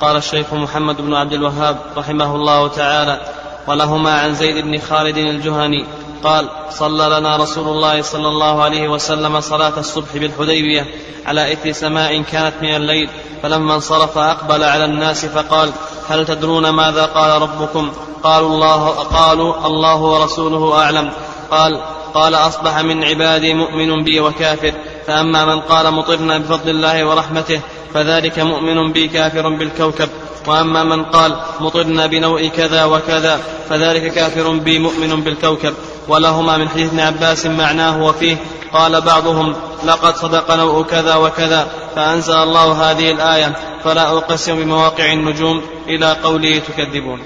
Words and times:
قال 0.00 0.16
الشيخ 0.16 0.54
محمد 0.54 0.96
بن 1.00 1.14
عبد 1.14 1.32
الوهاب 1.32 1.76
رحمه 1.96 2.34
الله 2.34 2.68
تعالى 2.68 3.20
ولهما 3.66 4.20
عن 4.20 4.34
زيد 4.34 4.64
بن 4.64 4.78
خالد 4.78 5.16
الجهني 5.16 5.86
قال 6.24 6.48
صلى 6.70 7.18
لنا 7.18 7.36
رسول 7.36 7.68
الله 7.68 8.02
صلى 8.02 8.28
الله 8.28 8.62
عليه 8.62 8.88
وسلم 8.88 9.40
صلاة 9.40 9.78
الصبح 9.78 10.12
بالحديبية 10.14 10.86
على 11.26 11.52
إثر 11.52 11.72
سماء 11.72 12.22
كانت 12.22 12.54
من 12.62 12.76
الليل 12.76 13.10
فلما 13.42 13.74
انصرف 13.74 14.18
أقبل 14.18 14.64
على 14.64 14.84
الناس 14.84 15.26
فقال 15.26 15.72
هل 16.08 16.26
تدرون 16.26 16.68
ماذا 16.68 17.04
قال 17.04 17.42
ربكم؟ 17.42 17.92
قالوا 18.22 18.48
الله 18.48 18.88
قالوا 18.88 19.66
الله 19.66 19.96
ورسوله 19.96 20.78
أعلم. 20.78 21.10
قال 21.50 21.80
قال 22.14 22.34
أصبح 22.34 22.78
من 22.78 23.04
عبادي 23.04 23.54
مؤمن 23.54 24.04
بي 24.04 24.20
وكافر 24.20 24.72
فأما 25.06 25.44
من 25.44 25.60
قال 25.60 25.94
مطرنا 25.94 26.38
بفضل 26.38 26.70
الله 26.70 27.06
ورحمته 27.06 27.60
فذلك 27.94 28.38
مؤمن 28.38 28.92
بي 28.92 29.08
كافر 29.08 29.48
بالكوكب. 29.48 30.08
وأما 30.46 30.84
من 30.84 31.04
قال 31.04 31.40
مطرنا 31.60 32.06
بنوء 32.06 32.48
كذا 32.48 32.84
وكذا 32.84 33.40
فذلك 33.68 34.12
كافر 34.12 34.52
بي 34.52 34.78
مؤمن 34.78 35.20
بالكوكب. 35.20 35.74
ولهما 36.08 36.56
من 36.58 36.68
حديث 36.68 36.88
ابن 36.88 37.00
عباس 37.00 37.46
معناه 37.46 38.04
وفيه 38.04 38.36
قال 38.72 39.00
بعضهم 39.00 39.54
لقد 39.84 40.16
صدق 40.16 40.54
نوء 40.54 40.82
كذا 40.82 41.14
وكذا 41.14 41.68
فأنزل 41.96 42.34
الله 42.34 42.90
هذه 42.90 43.10
الآية 43.10 43.56
فلا 43.84 44.08
أقسم 44.18 44.56
بمواقع 44.56 45.12
النجوم 45.12 45.62
إلى 45.86 46.12
قوله 46.12 46.58
تكذبون. 46.58 47.20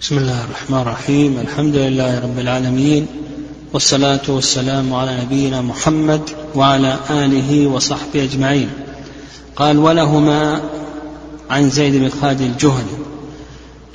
بسم 0.00 0.18
الله 0.18 0.44
الرحمن 0.44 0.80
الرحيم 0.80 1.38
الحمد 1.40 1.76
لله 1.76 2.20
رب 2.20 2.38
العالمين 2.38 3.06
والصلاة 3.72 4.20
والسلام 4.28 4.94
على 4.94 5.20
نبينا 5.22 5.60
محمد 5.60 6.30
وعلى 6.56 6.98
آله 7.10 7.66
وصحبه 7.66 8.24
أجمعين. 8.24 8.70
قال 9.56 9.78
ولهما 9.78 10.60
عن 11.50 11.70
زيد 11.70 11.96
بن 11.96 12.08
خالد 12.08 12.40
الجهني. 12.40 12.96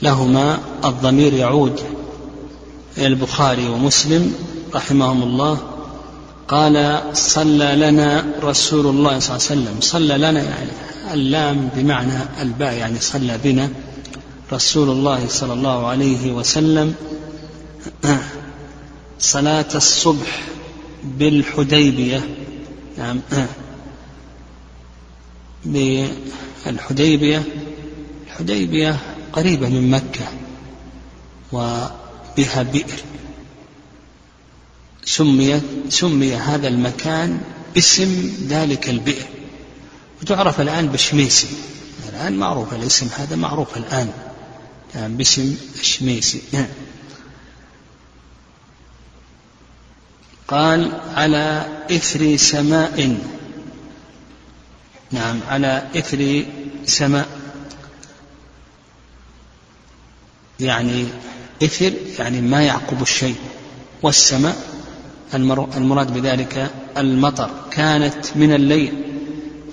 لهما 0.02 0.59
الضمير 0.86 1.33
يعود 1.33 1.80
إلى 2.97 3.08
البخاري 3.08 3.67
ومسلم 3.67 4.33
رحمهم 4.75 5.23
الله. 5.23 5.58
قال 6.47 7.02
صلى 7.13 7.75
لنا 7.75 8.25
رسول 8.44 8.88
الله 8.88 9.19
صلى 9.19 9.36
الله 9.36 9.47
عليه 9.49 9.61
وسلم. 9.61 9.81
صلى 9.81 10.17
لنا 10.17 10.43
يعني 10.43 10.71
اللام 11.14 11.69
بمعنى 11.75 12.19
الباء 12.41 12.73
يعني 12.73 12.99
صلى 12.99 13.39
بنا 13.43 13.69
رسول 14.53 14.89
الله 14.89 15.27
صلى 15.27 15.53
الله 15.53 15.88
عليه 15.88 16.31
وسلم. 16.31 16.93
صلاة 19.19 19.69
الصبح 19.75 20.43
بالحديبية. 21.03 22.41
نعم. 23.02 23.21
بالحديبية 25.66 27.43
الحديبية 28.27 28.99
قريبة 29.33 29.69
من 29.69 29.91
مكة 29.91 30.27
وبها 31.52 32.63
بئر. 32.63 33.03
سمي 35.05 35.61
سمي 35.89 36.35
هذا 36.35 36.67
المكان 36.67 37.41
باسم 37.73 38.33
ذلك 38.47 38.89
البئر. 38.89 39.27
وتعرف 40.21 40.61
الآن 40.61 40.88
بشميسي. 40.88 41.47
الآن 42.09 42.38
معروف 42.38 42.73
الاسم 42.73 43.08
هذا 43.17 43.36
معروف 43.36 43.77
الآن. 43.77 44.09
يعني 44.95 45.13
باسم 45.15 45.58
الشميسي 45.80 46.41
قال 50.52 50.91
على 51.16 51.66
إثر 51.91 52.35
سماء. 52.38 53.17
نعم 55.11 55.39
على 55.49 55.88
إثر 55.95 56.45
سماء. 56.85 57.27
يعني 60.59 61.05
إثر 61.63 61.93
يعني 62.19 62.41
ما 62.41 62.61
يعقب 62.61 63.02
الشيء. 63.02 63.35
والسماء 64.02 64.55
المراد 65.77 66.14
بذلك 66.14 66.71
المطر. 66.97 67.49
كانت 67.71 68.26
من 68.36 68.53
الليل. 68.53 69.03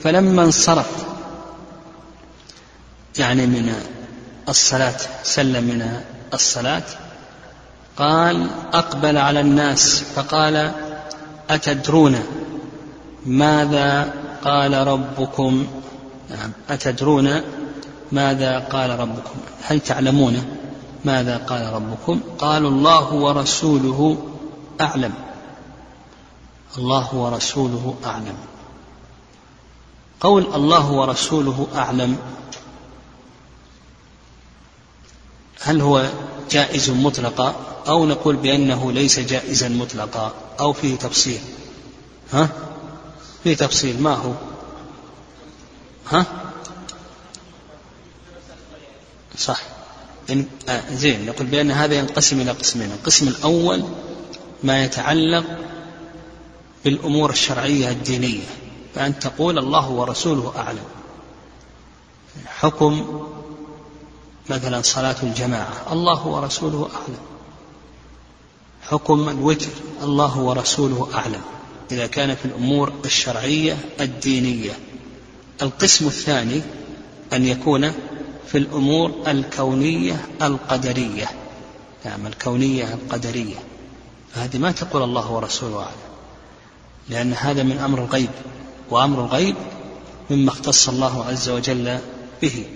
فلما 0.03 0.43
انصرف 0.43 0.91
يعني 3.19 3.47
من 3.47 3.75
الصلاة 4.49 4.97
سلم 5.23 5.65
من 5.65 6.01
الصلاة 6.35 6.83
قال 7.99 8.51
أقبل 8.73 9.19
على 9.19 9.41
الناس 9.41 10.03
فقال 10.03 10.73
أتدرون 11.51 12.23
ماذا 13.27 14.15
قال 14.45 14.75
ربكم؟ 14.75 15.67
نعم 16.31 16.53
أتدرون 16.71 17.41
ماذا 18.13 18.59
قال 18.59 19.01
ربكم؟ 19.01 19.41
هل 19.63 19.81
تعلمون 19.81 20.45
ماذا 21.05 21.37
قال 21.37 21.73
ربكم؟ 21.73 22.21
قالوا 22.39 22.71
الله 22.71 23.13
ورسوله 23.15 24.29
أعلم. 24.81 25.15
الله 26.79 27.15
ورسوله 27.15 27.95
أعلم. 28.05 28.37
قول 30.21 30.47
الله 30.55 30.93
ورسوله 30.93 31.67
أعلم 31.75 32.19
هل 35.61 35.81
هو 35.81 36.09
جائز 36.51 36.91
مطلقا 36.91 37.55
أو 37.89 38.07
نقول 38.07 38.37
بأنه 38.37 38.93
ليس 38.93 39.19
جائزا 39.19 39.69
مطلقا 39.69 40.35
أو 40.61 40.73
فيه 40.73 40.97
تفصيل. 40.97 41.41
ها؟ 42.33 42.49
فيه 43.45 43.55
تفصيل. 43.55 44.03
ما 44.03 44.15
هو؟ 44.15 44.33
ها؟ 46.11 46.27
صح. 49.39 49.63
إن 50.31 50.47
آه 50.69 50.83
زين. 50.93 51.27
نقول 51.27 51.47
بأن 51.47 51.71
هذا 51.71 51.95
ينقسم 51.95 52.41
إلى 52.41 52.51
قسمين. 52.51 52.91
القسم 52.91 53.29
الأول 53.29 53.85
ما 54.63 54.85
يتعلق 54.85 55.45
بالأمور 56.85 57.31
الشرعية 57.31 57.91
الدينية. 57.91 58.45
فأن 58.95 59.19
تقول 59.19 59.59
الله 59.59 59.91
ورسوله 59.91 60.53
أعلم. 60.57 60.85
حكم 62.47 63.23
مثلا 64.51 64.83
صلاة 64.83 65.17
الجماعة 65.23 65.93
الله 65.93 66.27
ورسوله 66.27 66.89
أعلم. 66.95 67.19
حكم 68.83 69.29
الوتر 69.29 69.71
الله 70.03 70.39
ورسوله 70.39 71.09
أعلم. 71.15 71.41
إذا 71.93 72.07
كان 72.07 72.35
في 72.35 72.45
الأمور 72.45 72.93
الشرعية 73.05 73.79
الدينية. 74.01 74.79
القسم 75.63 76.07
الثاني 76.07 76.63
أن 77.33 77.45
يكون 77.45 77.93
في 78.47 78.59
الأمور 78.59 79.13
الكونية 79.27 80.27
القدرية. 80.43 81.27
نعم 82.05 82.27
الكونية 82.27 82.95
القدرية. 82.95 83.57
فهذه 84.35 84.59
ما 84.59 84.73
تقول 84.73 85.03
الله 85.03 85.31
ورسوله 85.31 85.77
أعلم. 85.79 86.09
لأن 87.09 87.33
هذا 87.33 87.63
من 87.63 87.79
أمر 87.79 87.99
الغيب 87.99 88.31
وأمر 88.91 89.25
الغيب 89.25 89.57
مما 90.31 90.51
اختص 90.51 90.89
الله 90.89 91.25
عز 91.25 91.49
وجل 91.49 91.99
به. 92.43 92.67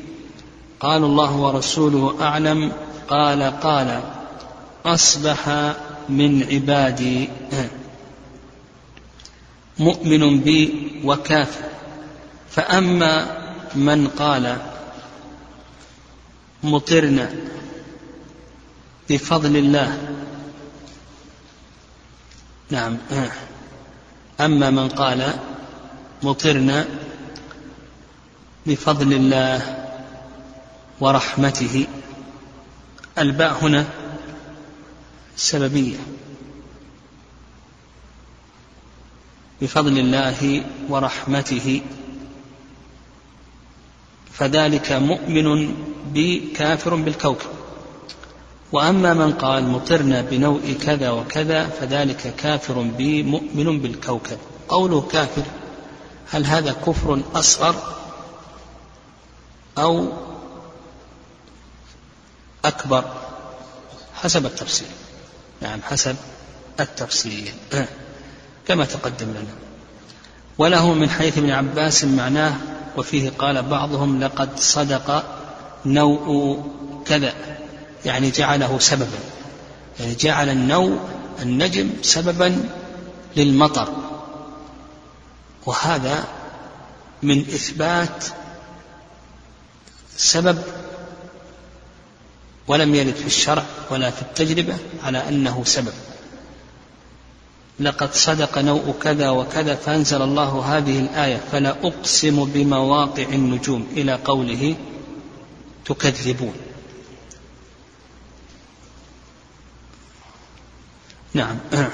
قالوا 0.82 1.08
الله 1.08 1.32
ورسوله 1.36 2.22
أعلم 2.22 2.72
قال 3.08 3.42
قال 3.42 4.02
أصبح 4.86 5.48
من 6.08 6.42
عبادي 6.42 7.28
مؤمن 9.78 10.40
بي 10.40 10.90
وكافر. 11.04 11.64
فأما 12.50 13.42
من 13.74 14.08
قال 14.08 14.56
مطرنا 16.62 17.30
بفضل 19.10 19.56
الله. 19.56 19.98
نعم 22.70 22.96
أما 24.40 24.70
من 24.70 24.88
قال 24.88 25.32
مطرنا 26.22 26.84
بفضل 28.66 29.12
الله. 29.12 29.81
ورحمته. 31.02 31.86
الباء 33.18 33.52
هنا 33.62 33.86
سببية. 35.36 35.96
بفضل 39.62 39.98
الله 39.98 40.64
ورحمته. 40.88 41.82
فذلك 44.32 44.92
مؤمن 44.92 45.74
بي 46.14 46.52
كافر 46.56 46.94
بالكوكب. 46.94 47.50
وأما 48.72 49.14
من 49.14 49.32
قال 49.32 49.68
مطرنا 49.68 50.22
بنوء 50.22 50.72
كذا 50.82 51.10
وكذا 51.10 51.66
فذلك 51.66 52.34
كافر 52.36 52.82
بي 52.82 53.22
مؤمن 53.22 53.80
بالكوكب. 53.80 54.38
قوله 54.68 55.00
كافر 55.00 55.42
هل 56.30 56.46
هذا 56.46 56.72
كفر 56.72 57.20
أصغر 57.34 57.74
أو 59.78 60.12
أكبر 62.72 63.04
حسب 64.14 64.46
التفسير 64.46 64.88
نعم 65.60 65.82
حسب 65.82 66.16
التفسير 66.80 67.54
كما 68.66 68.84
تقدم 68.84 69.30
لنا. 69.30 69.54
وله 70.58 70.94
من 70.94 71.10
حيث 71.10 71.38
ابن 71.38 71.50
عباس 71.50 72.04
معناه 72.04 72.54
وفيه 72.96 73.30
قال 73.38 73.62
بعضهم 73.62 74.20
لقد 74.20 74.58
صدق 74.58 75.24
نوء 75.86 76.62
كذا 77.06 77.34
يعني 78.04 78.30
جعله 78.30 78.78
سببا. 78.78 79.18
يعني 80.00 80.14
جعل 80.14 80.48
النوء 80.48 80.98
النجم 81.42 81.90
سببا 82.02 82.68
للمطر. 83.36 83.88
وهذا 85.66 86.24
من 87.22 87.38
إثبات 87.38 88.24
سبب 90.16 90.62
ولم 92.68 92.94
يرد 92.94 93.14
في 93.14 93.26
الشرع 93.26 93.64
ولا 93.90 94.10
في 94.10 94.22
التجربة 94.22 94.74
على 95.04 95.28
أنه 95.28 95.62
سبب. 95.64 95.92
لقد 97.80 98.14
صدق 98.14 98.58
نوء 98.58 98.94
كذا 99.02 99.30
وكذا 99.30 99.74
فأنزل 99.74 100.22
الله 100.22 100.76
هذه 100.76 100.98
الآية 100.98 101.40
فلا 101.52 101.70
أقسم 101.70 102.44
بمواقع 102.44 103.22
النجوم 103.22 103.86
إلى 103.92 104.14
قوله 104.14 104.76
تكذبون. 105.84 106.54
نعم. 111.34 111.58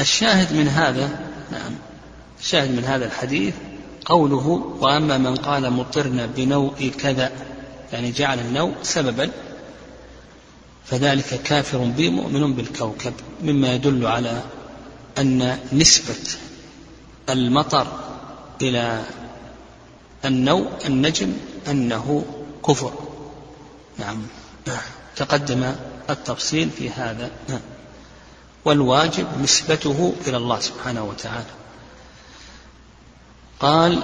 الشاهد 0.00 0.52
من 0.52 0.68
هذا 0.68 1.28
نعم 1.52 1.74
الشاهد 2.40 2.70
من 2.70 2.84
هذا 2.84 3.06
الحديث 3.06 3.54
قوله 4.04 4.76
وأما 4.80 5.18
من 5.18 5.36
قال 5.36 5.70
مطرنا 5.72 6.26
بنوء 6.26 6.92
كذا 6.98 7.32
يعني 7.92 8.12
جعل 8.12 8.38
النوء 8.38 8.74
سببا 8.82 9.30
فذلك 10.86 11.42
كافر 11.44 11.78
بي 11.78 12.10
مؤمن 12.10 12.54
بالكوكب 12.54 13.12
مما 13.42 13.74
يدل 13.74 14.06
على 14.06 14.42
أن 15.18 15.58
نسبة 15.72 16.38
المطر 17.28 17.86
إلى 18.62 19.02
النوء 20.24 20.70
النجم 20.86 21.32
أنه 21.68 22.24
كفر. 22.66 22.92
نعم. 23.98 24.22
تقدم 25.16 25.74
التفصيل 26.10 26.70
في 26.70 26.90
هذا. 26.90 27.30
والواجب 28.64 29.26
نسبته 29.42 30.14
إلى 30.26 30.36
الله 30.36 30.60
سبحانه 30.60 31.04
وتعالى. 31.04 31.50
قال 33.60 34.02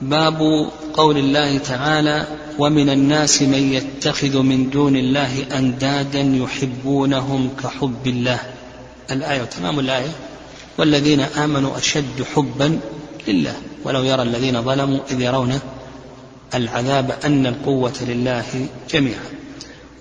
باب 0.00 0.70
قول 0.94 1.18
الله 1.18 1.58
تعالى 1.58 2.26
ومن 2.58 2.90
الناس 2.90 3.42
من 3.42 3.72
يتخذ 3.72 4.38
من 4.38 4.70
دون 4.70 4.96
الله 4.96 5.46
أندادا 5.58 6.20
يحبونهم 6.20 7.50
كحب 7.62 8.06
الله 8.06 8.40
الآية 9.10 9.44
تمام 9.44 9.80
الآية 9.80 10.10
والذين 10.78 11.20
آمنوا 11.20 11.76
أشد 11.76 12.26
حبا 12.34 12.80
لله 13.28 13.54
ولو 13.84 14.02
يرى 14.02 14.22
الذين 14.22 14.62
ظلموا 14.62 15.00
إذ 15.10 15.20
يرون 15.20 15.60
العذاب 16.54 17.14
أن 17.24 17.46
القوة 17.46 17.94
لله 18.00 18.66
جميعا. 18.90 19.24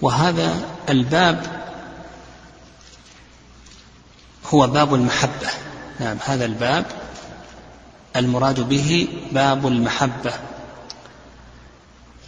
وهذا 0.01 0.61
الباب 0.89 1.45
هو 4.45 4.67
باب 4.67 4.93
المحبة. 4.93 5.49
نعم 5.99 6.17
هذا 6.25 6.45
الباب 6.45 6.85
المراد 8.15 8.69
به 8.69 9.07
باب 9.31 9.67
المحبة. 9.67 10.33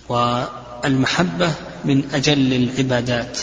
والمحبة 0.09 1.53
من 1.85 2.09
أجل 2.13 2.53
العبادات. 2.53 3.39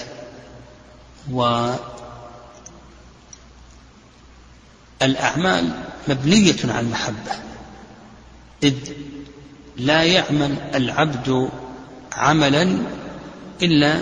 والأعمال 5.01 5.71
مبنية 6.09 6.57
على 6.65 6.81
المحبة. 6.81 7.33
إذ 8.63 8.75
لا 9.77 10.03
يعمل 10.03 10.57
العبد 10.75 11.51
عملا 12.13 12.79
إلا 13.63 14.01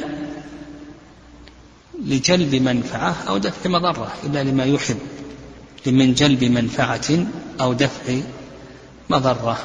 لجلب 2.04 2.54
منفعة 2.54 3.16
أو 3.28 3.38
دفع 3.38 3.70
مضرة 3.70 4.12
إلا 4.24 4.44
لما 4.44 4.64
يحب. 4.64 4.98
من 5.86 6.14
جلب 6.14 6.44
منفعة 6.44 7.26
أو 7.60 7.72
دفع 7.72 8.20
مضرة. 9.10 9.58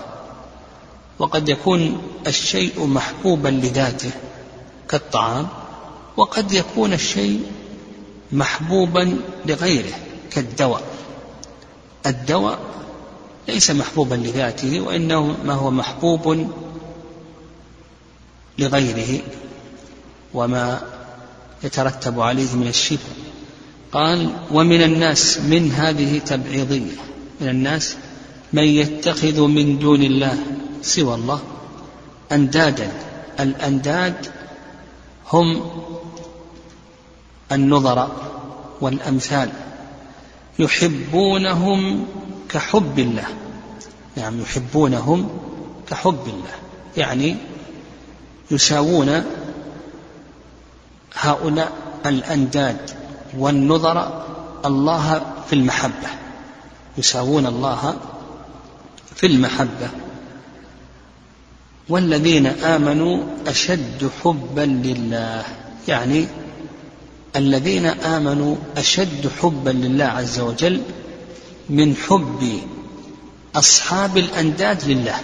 وقد 1.19 1.49
يكون 1.49 2.01
الشيء 2.27 2.85
محبوبا 2.85 3.49
لذاته 3.49 4.11
كالطعام 4.89 5.47
وقد 6.17 6.51
يكون 6.51 6.93
الشيء 6.93 7.41
محبوبا 8.31 9.19
لغيره 9.45 9.93
كالدواء. 10.31 10.83
الدواء 12.05 12.59
ليس 13.47 13.71
محبوبا 13.71 14.15
لذاته 14.15 14.81
وإنما 14.81 15.53
هو 15.53 15.71
محبوب 15.71 16.47
لغيره 18.59 19.21
وما 20.33 20.81
يترتب 21.63 22.19
عليه 22.19 22.53
من 22.53 22.67
الشفاء 22.67 23.26
قال 23.91 24.31
ومن 24.51 24.81
الناس 24.81 25.39
من 25.39 25.71
هذه 25.71 26.19
تبعيضية. 26.19 26.95
من 27.41 27.49
الناس 27.49 27.95
من 28.53 28.63
يتخذ 28.63 29.41
من 29.41 29.79
دون 29.79 30.03
الله 30.03 30.37
سوى 30.81 31.15
الله 31.15 31.39
أندادا. 32.31 32.91
الأنداد 33.39 34.31
هم 35.31 35.61
النظراء 37.51 38.11
والأمثال. 38.81 39.49
يحبونهم 40.59 42.05
كحب 42.49 42.99
الله. 42.99 43.27
نعم 44.17 44.41
يحبونهم 44.41 45.29
كحب 45.89 46.23
الله. 46.27 46.55
يعني 46.97 47.35
يساوون 48.51 49.23
هؤلاء 51.13 51.71
الأنداد. 52.05 52.96
والنظر 53.37 54.25
الله 54.65 55.21
في 55.49 55.53
المحبة. 55.53 56.09
يساوون 56.97 57.45
الله 57.45 57.97
في 59.15 59.27
المحبة. 59.27 59.89
والذين 61.89 62.47
آمنوا 62.47 63.23
أشد 63.47 64.09
حبا 64.23 64.61
لله. 64.61 65.43
يعني 65.87 66.27
الذين 67.35 67.85
آمنوا 67.85 68.55
أشد 68.77 69.31
حبا 69.41 69.69
لله 69.69 70.05
عز 70.05 70.39
وجل 70.39 70.81
من 71.69 71.95
حب 71.95 72.59
أصحاب 73.55 74.17
الأنداد 74.17 74.85
لله. 74.85 75.15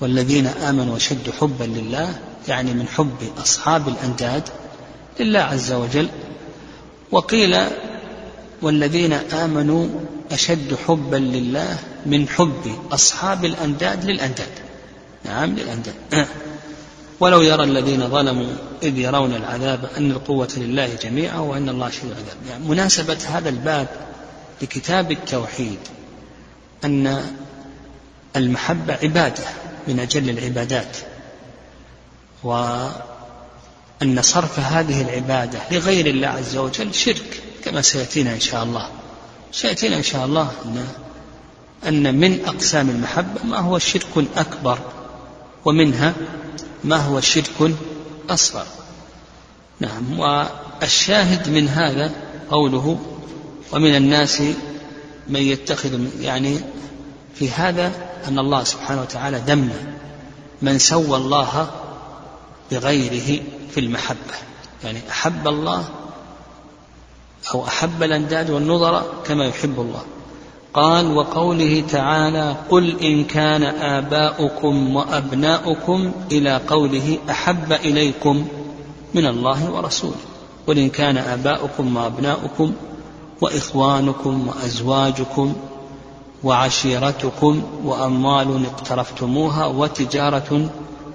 والذين 0.00 0.46
آمنوا 0.46 0.96
أشد 0.96 1.30
حبا 1.40 1.64
لله 1.64 2.18
يعني 2.48 2.74
من 2.74 2.88
حب 2.88 3.16
أصحاب 3.42 3.88
الأنداد 3.88 4.42
لله 5.20 5.40
عز 5.40 5.72
وجل. 5.72 6.08
وقيل 7.12 7.56
والذين 8.62 9.12
آمنوا 9.12 9.88
أشد 10.32 10.76
حبا 10.86 11.16
لله 11.16 11.78
من 12.06 12.28
حب 12.28 12.78
أصحاب 12.92 13.44
الأنداد 13.44 14.04
للأنداد. 14.04 14.52
نعم 15.24 15.54
للأنداد. 15.54 15.94
ولو 17.20 17.42
يرى 17.42 17.64
الذين 17.64 18.08
ظلموا 18.08 18.52
إذ 18.82 18.98
يرون 18.98 19.34
العذاب 19.34 19.90
أن 19.96 20.10
القوة 20.10 20.48
لله 20.56 20.94
جميعا 21.02 21.38
وأن 21.38 21.68
الله 21.68 21.90
شديد 21.90 22.10
العذاب. 22.10 22.36
يعني 22.48 22.64
مناسبة 22.64 23.18
هذا 23.28 23.48
الباب 23.48 23.88
لكتاب 24.62 25.12
التوحيد 25.12 25.78
أن 26.84 27.24
المحبة 28.36 28.94
عبادة 29.02 29.44
من 29.88 30.00
أجل 30.00 30.30
العبادات. 30.30 30.96
وأن 32.42 33.11
صرف 34.22 34.58
هذه 34.58 35.02
العبادة 35.02 35.58
لغير 35.70 36.06
الله 36.06 36.28
عز 36.28 36.56
وجل 36.56 36.94
شرك 36.94 37.42
كما 37.64 37.82
سيأتينا 37.82 38.34
إن 38.34 38.40
شاء 38.40 38.62
الله. 38.62 38.88
سيأتينا 39.52 39.96
إن 39.96 40.02
شاء 40.02 40.24
الله 40.26 40.50
أن 40.64 40.86
أن 41.88 42.14
من 42.14 42.44
أقسام 42.44 42.90
المحبة 42.90 43.44
ما 43.44 43.58
هو 43.58 43.78
شرك 43.78 44.24
أكبر 44.36 44.78
ومنها 45.64 46.14
ما 46.84 46.96
هو 46.96 47.20
شرك 47.20 47.74
أصغر. 48.30 48.66
نعم 49.80 50.18
والشاهد 50.18 51.48
من 51.48 51.68
هذا 51.68 52.12
قوله 52.50 52.98
ومن 53.72 53.96
الناس 53.96 54.42
من 55.28 55.40
يتخذ 55.40 56.00
يعني 56.20 56.58
في 57.34 57.50
هذا 57.50 57.92
أن 58.28 58.38
الله 58.38 58.64
سبحانه 58.64 59.00
وتعالى 59.00 59.42
ذم 59.46 59.72
من 60.62 60.78
سوى 60.78 61.16
الله 61.16 61.70
بغيره 62.70 63.42
في 63.70 63.80
المحبة. 63.80 64.34
يعني 64.84 65.00
أحب 65.10 65.48
الله 65.48 65.84
أو 67.54 67.66
أحب 67.66 68.02
الأنداد 68.02 68.50
والنظر 68.50 69.02
كما 69.24 69.44
يحب 69.44 69.80
الله. 69.80 70.02
قال 70.74 71.16
وقوله 71.16 71.84
تعالى 71.90 72.56
قل 72.70 73.00
إن 73.00 73.24
كان 73.24 73.62
آباؤكم 73.64 74.96
وأبناؤكم 74.96 76.12
إلى 76.32 76.60
قوله 76.68 77.18
أحب 77.30 77.72
إليكم 77.72 78.46
من 79.14 79.26
الله 79.26 79.70
ورسوله. 79.70 80.14
قل 80.66 80.78
إن 80.78 80.88
كان 80.88 81.18
آباؤكم 81.18 81.96
وأبناؤكم 81.96 82.72
وإخوانكم 83.40 84.48
وأزواجكم 84.48 85.54
وعشيرتكم 86.44 87.62
وأموال 87.84 88.66
اقترفتموها 88.66 89.66
وتجارة 89.66 90.70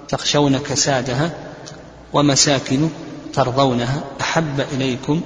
تخشون 0.08 0.58
كسادها 0.58 1.30
ومساكن 2.12 2.88
ترضونها 3.32 4.04
أحب 4.20 4.60
إليكم 4.60 5.20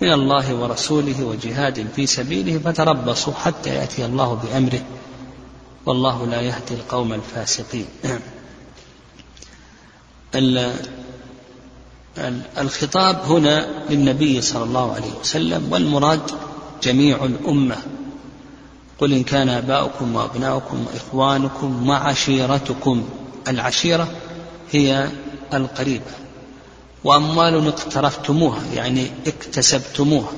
من 0.00 0.12
الله 0.12 0.54
ورسوله 0.54 1.24
وجهاد 1.24 1.86
في 1.96 2.06
سبيله 2.06 2.58
فتربصوا 2.58 3.32
حتى 3.34 3.70
يأتي 3.70 4.04
الله 4.06 4.34
بأمره 4.34 4.80
والله 5.86 6.26
لا 6.26 6.40
يهدي 6.40 6.74
القوم 6.74 7.12
الفاسقين. 7.12 7.86
الخطاب 12.58 13.16
هنا 13.26 13.66
للنبي 13.90 14.40
صلى 14.40 14.64
الله 14.64 14.92
عليه 14.92 15.12
وسلم 15.20 15.72
والمراد 15.72 16.30
جميع 16.82 17.24
الأمة. 17.24 17.76
قل 18.98 19.12
إن 19.12 19.24
كان 19.24 19.48
آباؤكم 19.48 20.14
وأبناؤكم 20.14 20.86
وإخوانكم 20.86 21.88
وعشيرتكم. 21.88 23.08
العشيرة 23.48 24.08
هي 24.72 25.08
القريبة 25.54 26.10
وأموال 27.04 27.68
اقترفتموها 27.68 28.62
يعني 28.74 29.10
اكتسبتموها 29.26 30.32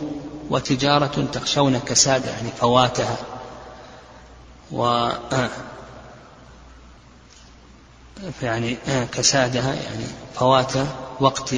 وتجارة 0.51 1.29
تخشون 1.33 1.79
كسادها 1.79 2.31
يعني 2.31 2.51
فواتها. 2.61 3.17
و 4.73 4.85
آه، 4.85 5.51
يعني 8.43 8.77
آه، 8.89 9.05
كسادها 9.05 9.75
يعني 9.75 10.05
فوات 10.35 10.73
وقت 11.21 11.55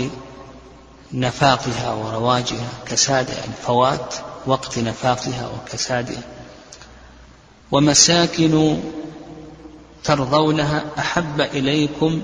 نفاقها 1.12 1.93
ورواجها 1.93 2.69
كسادها 2.87 3.35
يعني 3.35 3.52
فوات 3.67 4.14
وقت 4.47 4.78
نفاقها 4.78 5.49
وكسادها. 5.49 6.23
ومساكن 7.71 8.81
ترضونها 10.05 10.85
أحب 10.99 11.40
إليكم 11.40 12.23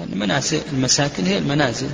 يعني 0.00 0.14
منازل 0.14 0.60
المساكن 0.72 1.26
هي 1.26 1.38
المنازل. 1.38 1.90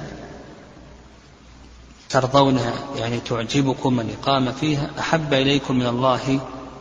ترضونها 2.11 2.73
يعني 2.97 3.21
تعجبكم 3.21 4.01
الإقامة 4.01 4.53
فيها 4.53 4.91
أحب 4.99 5.35
إليكم 5.35 5.77
من 5.77 5.87
الله 5.87 6.41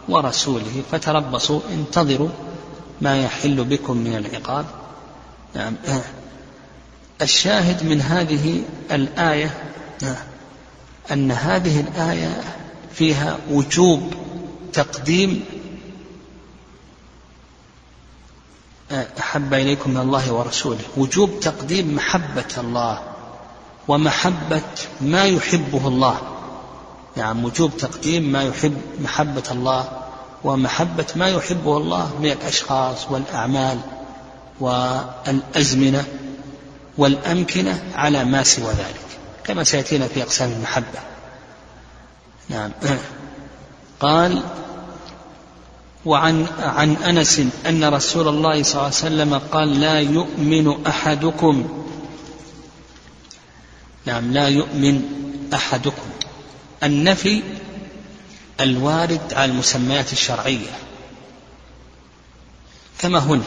ورسوله 0.09 0.83
فتربصوا 0.91 1.59
انتظروا 1.73 2.29
ما 3.01 3.23
يحل 3.23 3.63
بكم 3.63 3.97
من 3.97 4.15
العقاب. 4.15 4.65
نعم. 5.55 5.75
الشاهد 7.21 7.83
من 7.83 8.01
هذه 8.01 8.61
الآية 8.91 9.53
أن 11.11 11.31
هذه 11.31 11.79
الآية 11.79 12.41
فيها 12.93 13.37
وجوب 13.51 14.13
تقديم 14.73 15.45
أحب 18.91 19.53
إليكم 19.53 19.91
من 19.91 19.97
الله 19.97 20.33
ورسوله. 20.33 20.83
وجوب 20.97 21.39
تقديم 21.39 21.95
محبة 21.95 22.51
الله 22.57 22.99
ومحبة 23.87 24.61
ما 25.01 25.25
يحبه 25.25 25.87
الله. 25.87 26.17
نعم 27.15 27.45
وجوب 27.45 27.77
تقديم 27.77 28.23
ما 28.31 28.43
يحب 28.43 28.77
محبة 29.01 29.43
الله 29.51 29.89
ومحبة 30.43 31.05
ما 31.15 31.27
يحبه 31.27 31.77
الله 31.77 32.11
من 32.19 32.31
الأشخاص 32.31 33.11
والأعمال 33.11 33.79
والأزمنة 34.59 36.05
والأمكنة 36.97 37.83
على 37.95 38.25
ما 38.25 38.43
سوى 38.43 38.71
ذلك. 38.71 39.05
كما 39.43 39.63
سيأتينا 39.63 40.07
في 40.07 40.21
أقسام 40.21 40.51
المحبة. 40.51 40.99
نعم. 42.49 42.71
قال 43.99 44.43
وعن 46.05 46.47
عن 46.59 46.95
أنس 46.95 47.41
أن 47.65 47.83
رسول 47.83 48.27
الله 48.27 48.63
صلى 48.63 48.73
الله 48.73 48.83
عليه 48.83 48.87
وسلم 48.87 49.37
قال 49.51 49.79
لا 49.79 49.99
يؤمن 49.99 50.85
أحدكم. 50.87 51.85
نعم 54.05 54.33
لا 54.33 54.47
يؤمن 54.47 55.01
أحدكم. 55.53 56.09
النفي 56.83 57.43
الوارد 58.61 59.33
على 59.33 59.51
المسميات 59.51 60.13
الشرعية. 60.13 60.71
كما 62.99 63.19
هنا 63.19 63.43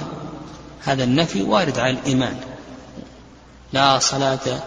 هذا 0.84 1.04
النفي 1.04 1.42
وارد 1.42 1.78
على 1.78 1.90
الإيمان. 1.90 2.40
لا 3.72 3.98
صلاة 3.98 4.62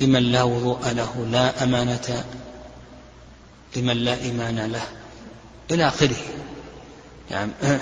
لمن 0.00 0.22
لا 0.22 0.42
وضوء 0.42 0.90
له 0.92 1.26
لا 1.30 1.64
أمانة 1.64 2.24
لمن 3.76 3.96
لا 3.96 4.22
إيمان 4.22 4.72
له. 4.72 4.99
إلى 5.70 5.88
آخره. 5.88 6.16
يعني 7.30 7.50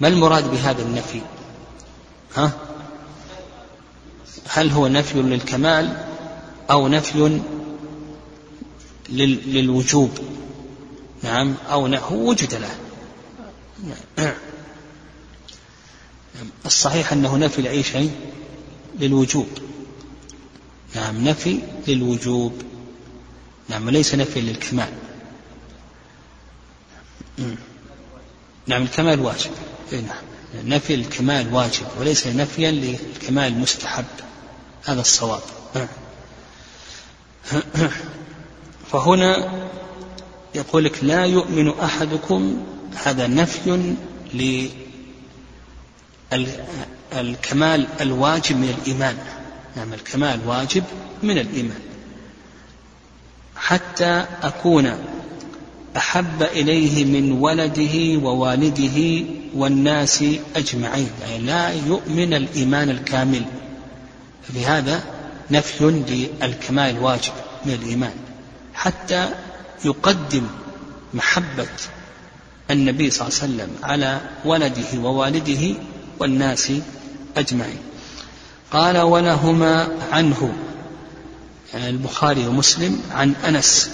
ما 0.00 0.08
المراد 0.08 0.50
بهذا 0.50 0.82
النفي؟ 0.82 1.20
ها؟ 2.34 2.52
هل 4.48 4.70
هو 4.70 4.88
نفي 4.88 5.22
للكمال 5.22 6.04
أو 6.70 6.88
نفي 6.88 7.40
للوجوب؟ 9.08 10.10
نعم 11.22 11.54
أو 11.70 11.86
هو 11.86 12.30
وجد 12.30 12.54
له. 12.54 12.76
الصحيح 16.66 17.12
أنه 17.12 17.36
نفي 17.36 17.62
لأي 17.62 17.82
شيء؟ 17.82 18.10
للوجوب. 18.98 19.48
نعم 20.94 21.28
نفي 21.28 21.60
للوجوب. 21.88 22.62
نعم 23.68 23.86
وليس 23.86 24.14
نفي 24.14 24.40
للكمال. 24.40 24.88
نعم 28.66 28.82
الكمال 28.82 29.20
واجب. 29.20 29.50
إيه 29.92 30.00
نعم. 30.00 30.16
نفي 30.64 30.94
الكمال 30.94 31.54
واجب 31.54 31.86
وليس 31.98 32.26
نفيا 32.26 32.70
للكمال 32.70 33.58
مستحب. 33.58 34.04
هذا 34.84 35.00
الصواب. 35.00 35.40
فهنا 38.92 39.50
يقول 40.54 40.84
لك 40.84 41.04
لا 41.04 41.24
يؤمن 41.24 41.80
أحدكم 41.80 42.66
هذا 43.04 43.26
نفي 43.26 43.94
للكمال 47.12 47.86
الواجب 48.00 48.56
من 48.56 48.74
الإيمان. 48.78 49.18
نعم 49.76 49.92
الكمال 49.92 50.40
واجب 50.46 50.84
من 51.22 51.38
الإيمان. 51.38 51.80
حتى 53.56 54.26
أكون 54.42 55.15
أحب 55.96 56.42
إليه 56.42 57.04
من 57.04 57.32
ولده 57.32 58.18
ووالده 58.26 59.24
والناس 59.54 60.24
أجمعين. 60.56 61.10
يعني 61.22 61.38
لا 61.38 61.72
يؤمن 61.72 62.34
الإيمان 62.34 62.90
الكامل. 62.90 63.44
فبهذا 64.48 65.02
نفي 65.50 65.84
للكمال 66.40 66.96
الواجب 66.96 67.32
من 67.66 67.72
الإيمان. 67.72 68.14
حتى 68.74 69.28
يقدم 69.84 70.46
محبة 71.14 71.66
النبي 72.70 73.10
صلى 73.10 73.28
الله 73.28 73.38
عليه 73.42 73.54
وسلم 73.54 73.70
على 73.82 74.20
ولده 74.44 74.98
ووالده 74.98 75.74
والناس 76.18 76.72
أجمعين. 77.36 77.78
قال 78.70 78.98
ولهما 78.98 79.88
عنه. 80.12 80.52
يعني 81.74 81.88
البخاري 81.88 82.46
ومسلم 82.46 83.02
عن 83.10 83.34
أنس 83.48 83.90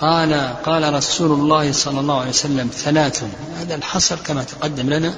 قال 0.00 0.32
قال 0.64 0.94
رسول 0.94 1.32
الله 1.32 1.72
صلى 1.72 2.00
الله 2.00 2.20
عليه 2.20 2.30
وسلم 2.30 2.68
ثلاث. 2.72 3.24
هذا 3.56 3.74
الحصر 3.74 4.16
كما 4.16 4.44
تقدم 4.44 4.90
لنا 4.90 5.14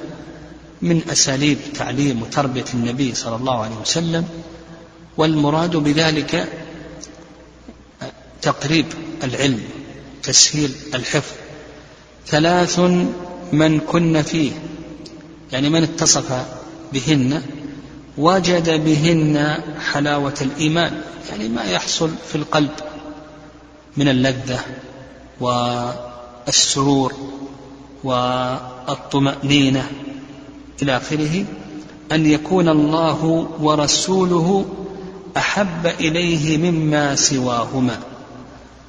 من 0.81 1.09
أساليب 1.09 1.57
تعليم 1.75 2.21
وتربية 2.21 2.65
النبي 2.73 3.15
صلى 3.15 3.35
الله 3.35 3.63
عليه 3.63 3.75
وسلم 3.75 4.27
والمراد 5.17 5.75
بذلك 5.75 6.47
تقريب 8.41 8.85
العلم 9.23 9.63
تسهيل 10.23 10.71
الحفظ. 10.93 11.33
ثلاث 12.27 12.79
من 13.51 13.79
كن 13.79 14.21
فيه 14.21 14.51
يعني 15.51 15.69
من 15.69 15.83
اتصف 15.83 16.45
بهن 16.93 17.41
وجد 18.17 18.83
بهن 18.83 19.57
حلاوة 19.91 20.33
الإيمان 20.41 21.01
يعني 21.29 21.49
ما 21.49 21.63
يحصل 21.63 22.09
في 22.29 22.35
القلب. 22.35 22.71
من 23.97 24.07
اللذة 24.07 24.59
والسرور 25.39 27.13
والطمأنينة 28.03 29.91
إلى 30.81 30.97
آخره 30.97 31.45
أن 32.11 32.25
يكون 32.25 32.69
الله 32.69 33.49
ورسوله 33.59 34.65
أحب 35.37 35.85
إليه 35.85 36.71
مما 36.71 37.15
سواهما. 37.15 37.99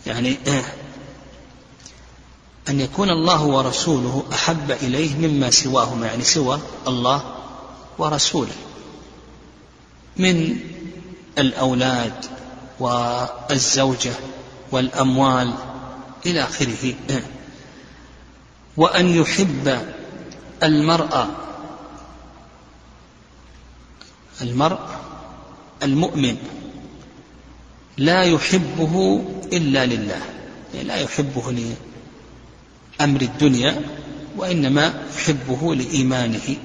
يعني 0.06 0.36
أن 2.68 2.80
يكون 2.80 3.10
الله 3.10 3.44
ورسوله 3.44 4.24
أحب 4.32 4.70
إليه 4.70 5.28
مما 5.28 5.50
سواهما 5.50 6.06
يعني 6.06 6.24
سوى 6.24 6.60
الله 6.88 7.22
ورسوله. 7.98 8.54
من 10.16 10.56
الأولاد 11.38 12.24
والزوجة 12.80 14.12
والأموال 14.74 15.54
إلى 16.26 16.42
آخره. 16.42 16.94
وأن 18.76 19.06
يحب 19.08 19.78
المرأة 20.62 21.26
المرء 24.42 24.78
المؤمن 25.82 26.36
لا 27.98 28.22
يحبه 28.22 29.24
إلا 29.52 29.86
لله 29.86 30.22
يعني 30.74 30.88
لا 30.88 30.96
يحبه 30.96 31.52
لأمر 33.00 33.20
الدنيا 33.20 33.80
وإنما 34.36 35.02
يحبه 35.16 35.74
لإيمانه. 35.74 36.56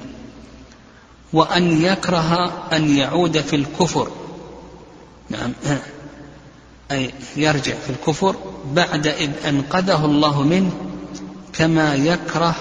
وأن 1.34 1.82
يكره 1.82 2.46
أن 2.74 2.98
يعود 2.98 3.42
في 3.42 3.56
الكفر. 3.56 4.12
نعم. 5.30 5.54
أي 6.92 7.14
يرجع 7.36 7.74
في 7.74 7.90
الكفر 7.90 8.36
بعد 8.74 9.08
إذ 9.08 9.30
أنقذه 9.48 10.06
الله 10.06 10.44
منه 10.44 10.72
كما 11.54 11.96
يكره 11.96 12.56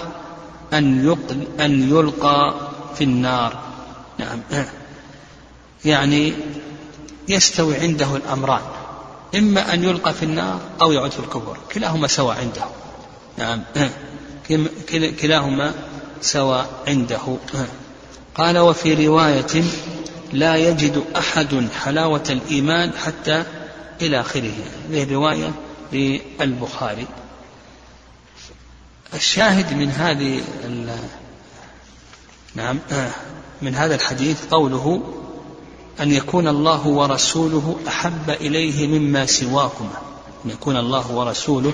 أن 0.73 1.17
أن 1.59 1.89
يلقى 1.89 2.53
في 2.95 3.03
النار. 3.03 3.59
نعم. 4.17 4.39
يعني 5.85 6.33
يستوي 7.27 7.75
عنده 7.75 8.15
الأمران 8.15 8.61
إما 9.35 9.73
أن 9.73 9.83
يلقى 9.83 10.13
في 10.13 10.23
النار 10.23 10.59
أو 10.81 10.91
يعود 10.91 11.11
في 11.11 11.19
الكفر 11.19 11.57
كلاهما 11.73 12.07
سواء 12.07 12.37
عنده. 12.37 12.65
نعم. 13.37 13.61
كلاهما 15.21 15.73
سواء 16.21 16.69
عنده. 16.87 17.37
قال 18.35 18.57
وفي 18.57 19.07
رواية 19.07 19.63
لا 20.33 20.55
يجد 20.55 21.03
أحد 21.17 21.67
حلاوة 21.83 22.23
الإيمان 22.29 22.91
حتى 23.05 23.43
إلى 24.01 24.19
آخره. 24.19 24.53
هذه 24.89 25.13
رواية 25.13 25.51
للبخاري. 25.93 27.07
الشاهد 29.13 29.73
من 29.73 29.89
هذه 29.89 30.41
نعم 32.55 32.79
من 33.61 33.75
هذا 33.75 33.95
الحديث 33.95 34.45
قوله 34.45 35.01
أن 35.99 36.11
يكون 36.11 36.47
الله 36.47 36.87
ورسوله 36.87 37.79
أحب 37.87 38.29
إليه 38.29 38.87
مما 38.87 39.25
سواكما. 39.25 40.01
أن 40.45 40.49
يكون 40.49 40.77
الله 40.77 41.11
ورسوله 41.11 41.73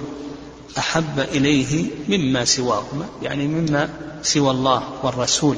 أحب 0.77 1.20
إليه 1.20 1.89
مما 2.10 2.46
سواهما 2.46 3.05
يعني 3.22 3.48
مما 3.48 3.89
سوى 4.24 4.51
الله 4.51 4.84
والرسول 5.03 5.58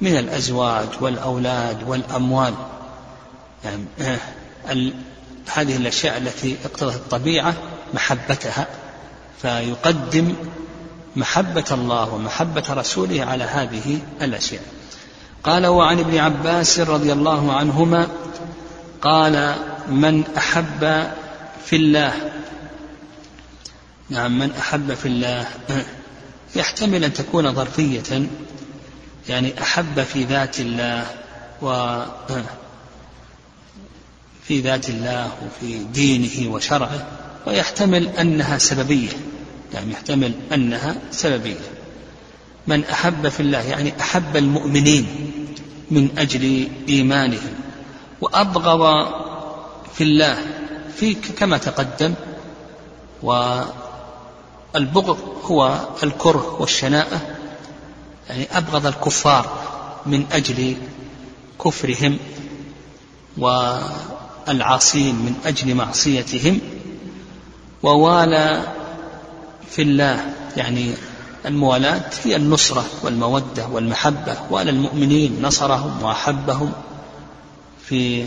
من 0.00 0.16
الأزواج 0.16 0.88
والأولاد 1.00 1.88
والأموال. 1.88 2.54
يعني 3.64 4.92
هذه 5.52 5.76
الأشياء 5.76 6.18
التي 6.18 6.56
اقتضت 6.64 6.94
الطبيعة 6.94 7.54
محبتها 7.94 8.66
فيقدم 9.42 10.34
محبة 11.16 11.64
الله 11.70 12.14
ومحبة 12.14 12.64
رسوله 12.70 13.24
على 13.24 13.44
هذه 13.44 13.98
الأشياء. 14.22 14.62
قال 15.44 15.66
وعن 15.66 15.98
ابن 15.98 16.18
عباس 16.18 16.80
رضي 16.80 17.12
الله 17.12 17.52
عنهما 17.52 18.08
قال 19.02 19.54
من 19.88 20.24
أحب 20.36 21.10
في 21.64 21.76
الله 21.76 22.12
نعم 24.10 24.38
من 24.38 24.50
أحب 24.50 24.94
في 24.94 25.06
الله 25.06 25.46
يحتمل 26.56 27.04
أن 27.04 27.12
تكون 27.12 27.54
ظرفية 27.54 28.26
يعني 29.28 29.62
أحب 29.62 30.02
في 30.02 30.24
ذات 30.24 30.60
الله 30.60 31.06
و 31.62 32.02
في 34.48 34.60
ذات 34.60 34.88
الله 34.88 35.32
وفي 35.46 35.84
دينه 35.84 36.54
وشرعه 36.54 37.06
ويحتمل 37.46 38.08
أنها 38.08 38.58
سببية. 38.58 39.08
يعني 39.74 39.92
يحتمل 39.92 40.32
أنها 40.52 40.96
سببية. 41.10 41.60
من 42.66 42.84
أحب 42.84 43.28
في 43.28 43.40
الله 43.40 43.58
يعني 43.58 43.92
أحب 44.00 44.36
المؤمنين 44.36 45.06
من 45.90 46.08
أجل 46.18 46.68
إيمانهم 46.88 47.54
وأبغض 48.20 49.06
في 49.94 50.04
الله 50.04 50.38
في 50.96 51.14
كما 51.14 51.58
تقدم 51.58 52.14
والبغض 53.22 55.18
هو 55.44 55.80
الكره 56.02 56.56
والشناءة. 56.60 57.20
يعني 58.28 58.46
أبغض 58.52 58.86
الكفار 58.86 59.64
من 60.06 60.26
أجل 60.32 60.76
كفرهم 61.64 62.18
والعاصين 64.48 65.14
من 65.14 65.34
أجل 65.46 65.74
معصيتهم 65.74 66.60
ووالى 67.82 68.62
في 69.70 69.82
الله 69.82 70.34
يعني 70.56 70.94
الموالاة 71.46 72.10
هي 72.24 72.36
النصرة 72.36 72.84
والمودة 73.02 73.66
والمحبة 73.66 74.36
وعلى 74.50 74.70
المؤمنين 74.70 75.42
نصرهم 75.42 76.02
وأحبهم 76.02 76.72
في 77.86 78.26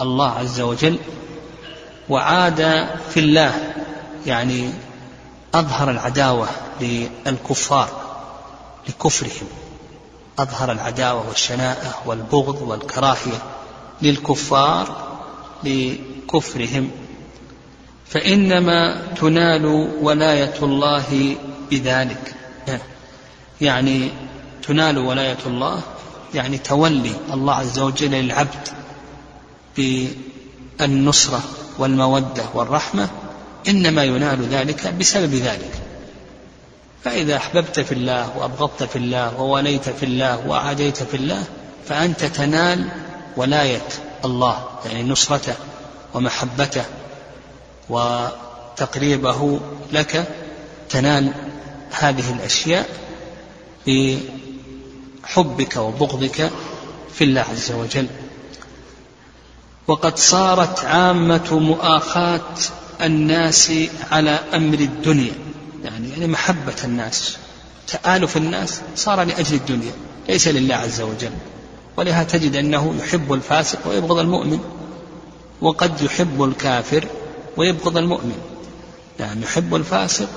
الله 0.00 0.30
عز 0.30 0.60
وجل 0.60 0.98
وعاد 2.08 2.86
في 3.10 3.20
الله 3.20 3.72
يعني 4.26 4.70
أظهر 5.54 5.90
العداوة 5.90 6.48
للكفار 6.80 7.88
لكفرهم 8.88 9.48
أظهر 10.38 10.72
العداوة 10.72 11.28
والشناءة 11.28 11.94
والبغض 12.06 12.62
والكراهية 12.62 13.42
للكفار 14.02 15.11
لكفرهم. 15.64 16.90
فإنما 18.08 19.06
تنال 19.20 19.66
ولاية 20.02 20.54
الله 20.62 21.36
بذلك. 21.70 22.34
يعني 23.60 24.10
تنال 24.62 24.98
ولاية 24.98 25.38
الله 25.46 25.80
يعني 26.34 26.58
تولي 26.58 27.12
الله 27.32 27.54
عز 27.54 27.78
وجل 27.78 28.10
للعبد 28.10 28.68
بالنصرة 29.76 31.42
والمودة 31.78 32.44
والرحمة 32.54 33.08
إنما 33.68 34.04
ينال 34.04 34.42
ذلك 34.42 34.94
بسبب 34.94 35.34
ذلك. 35.34 35.82
فإذا 37.04 37.36
أحببت 37.36 37.80
في 37.80 37.92
الله 37.92 38.38
وأبغضت 38.38 38.82
في 38.82 38.96
الله 38.96 39.40
ووليت 39.40 39.88
في 39.88 40.02
الله 40.02 40.48
وعاديت 40.48 41.02
في 41.02 41.16
الله 41.16 41.44
فأنت 41.88 42.24
تنال 42.24 42.88
ولاية 43.36 43.88
الله 44.24 44.68
يعني 44.84 45.02
نصرته 45.02 45.54
ومحبته 46.14 46.84
وتقريبه 47.88 49.60
لك 49.92 50.28
تنال 50.90 51.32
هذه 51.90 52.32
الأشياء 52.32 52.88
بحبك 53.86 55.76
وبغضك 55.76 56.50
في 57.14 57.24
الله 57.24 57.40
عز 57.40 57.72
وجل. 57.72 58.06
وقد 59.88 60.18
صارت 60.18 60.84
عامة 60.84 61.58
مؤاخاة 61.58 62.40
الناس 63.00 63.72
على 64.10 64.30
أمر 64.54 64.78
الدنيا 64.78 65.34
يعني 65.84 66.10
يعني 66.10 66.26
محبة 66.26 66.76
الناس 66.84 67.36
تآلف 67.88 68.36
الناس 68.36 68.80
صار 68.96 69.22
لأجل 69.22 69.54
الدنيا 69.54 69.92
ليس 70.28 70.48
لله 70.48 70.74
عز 70.74 71.00
وجل. 71.00 71.32
ولها 71.96 72.24
تجد 72.24 72.56
أنه 72.56 72.94
يحب 72.98 73.32
الفاسق 73.32 73.88
ويبغض 73.88 74.18
المؤمن 74.18 74.58
وقد 75.60 76.02
يحب 76.02 76.42
الكافر 76.42 77.04
ويبغض 77.56 77.96
المؤمن. 77.96 78.38
يعني 79.20 79.42
يحب 79.42 79.74
الفاسق 79.74 80.28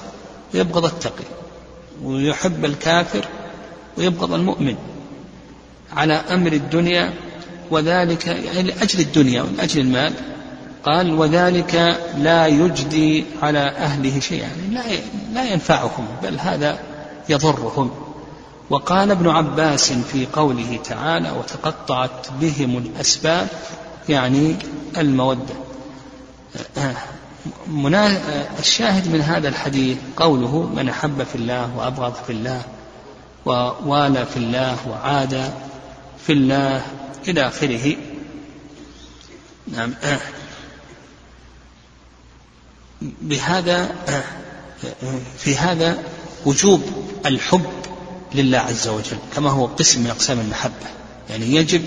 ويبغض 0.53 0.85
التقي 0.85 1.23
ويحب 2.03 2.65
الكافر 2.65 3.25
ويبغض 3.97 4.33
المؤمن. 4.33 4.75
على 5.93 6.13
أمر 6.13 6.53
الدنيا 6.53 7.13
وذلك 7.71 8.27
يعني 8.27 8.61
لأجل 8.63 8.99
الدنيا 8.99 9.41
ومن 9.41 9.69
المال 9.75 10.13
قال 10.83 11.19
وذلك 11.19 11.99
لا 12.17 12.47
يجدي 12.47 13.25
على 13.41 13.59
أهله 13.59 14.19
شيئا. 14.19 14.49
يعني 14.71 14.99
لا 15.33 15.43
ينفعهم 15.43 16.07
بل 16.23 16.39
هذا 16.39 16.79
يضرهم. 17.29 18.04
وقال 18.69 19.11
ابن 19.11 19.29
عباس 19.29 19.93
في 19.93 20.27
قوله 20.33 20.79
تعالى 20.83 21.31
وتقطعت 21.31 22.27
بهم 22.41 22.77
الأسباب 22.77 23.47
يعني 24.09 24.55
المودة. 24.97 25.55
الشاهد 28.59 29.07
من 29.07 29.21
هذا 29.21 29.47
الحديث 29.49 29.97
قوله 30.17 30.71
من 30.75 30.89
أحب 30.89 31.23
في 31.23 31.35
الله 31.35 31.77
وأبغض 31.77 32.13
في 32.27 32.33
الله 32.33 32.61
ووالى 33.45 34.25
في 34.25 34.37
الله 34.37 34.77
وعاد 34.89 35.53
في 36.25 36.33
الله 36.33 36.85
إلى 37.27 37.47
آخره. 37.47 37.95
نعم. 39.67 39.93
بهذا 43.01 43.95
في 45.37 45.57
هذا 45.57 46.03
وجوب 46.45 46.83
الحب 47.25 47.84
لله 48.39 48.57
عز 48.57 48.87
وجل 48.87 49.17
كما 49.35 49.49
هو 49.49 49.65
قسم 49.65 50.01
من 50.01 50.09
أقسام 50.09 50.39
المحبة. 50.39 50.87
يعني 51.29 51.55
يجب 51.55 51.83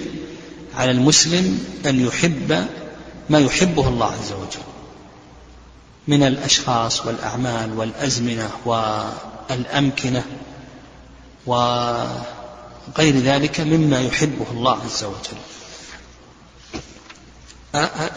على 0.74 0.90
المسلم 0.90 1.64
أن 1.86 2.06
يحب 2.06 2.66
ما 3.30 3.38
يحبه 3.38 3.88
الله 3.88 4.06
عز 4.06 4.32
وجل 4.32 4.62
من 6.08 6.22
الأشخاص 6.22 7.06
والأعمال 7.06 7.78
والأزمنة 7.78 8.50
والأمكنة 8.64 10.24
وغير 11.46 12.16
ذلك 12.98 13.60
مما 13.60 14.00
يحبه 14.00 14.46
الله 14.50 14.78
عز 14.84 15.04
وجل. 15.04 15.38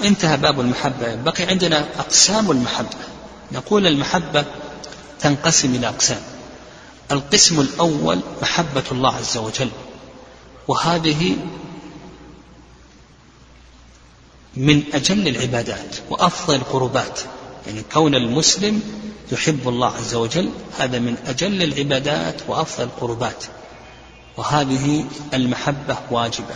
انتهى 0.04 0.38
باب 0.38 0.60
المحبة. 0.60 1.16
بقي 1.16 1.44
عندنا 1.44 1.86
أقسام 2.00 2.52
المحبة. 2.52 2.98
نقول 3.52 3.88
المحبة 3.88 4.46
تنقسم 5.20 5.76
إلى 5.76 5.88
أقسام. 5.88 6.22
القسم 7.12 7.60
الأول 7.60 8.20
محبة 8.42 8.84
الله 8.92 9.16
عز 9.16 9.38
وجل. 9.38 9.70
وهذه 10.68 11.38
من 14.58 14.84
أجل 14.94 15.28
العبادات 15.28 15.96
وأفضل 16.10 16.56
القربات. 16.56 17.20
يعني 17.68 17.84
كون 17.94 18.16
المسلم 18.16 18.82
يحب 19.32 19.68
الله 19.68 19.88
عز 19.88 20.16
وجل 20.16 20.50
هذا 20.80 21.00
من 21.00 21.18
أجل 21.28 21.64
العبادات 21.64 22.42
وأفضل 22.48 22.84
القربات. 22.84 23.44
وهذه 24.38 25.06
المحبة 25.34 25.98
واجبة. 26.12 26.56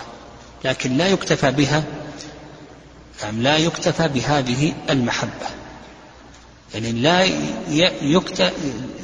لكن 0.65 0.97
لا 0.97 1.07
يكتفى 1.07 1.51
بها 1.51 1.83
يعني 3.21 3.41
لا 3.41 3.57
يكتفى 3.57 4.07
بهذه 4.07 4.73
المحبة. 4.89 5.47
يعني 6.75 6.91
لا 6.91 7.23